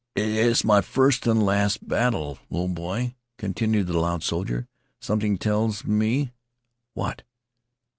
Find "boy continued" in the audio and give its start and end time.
2.73-3.85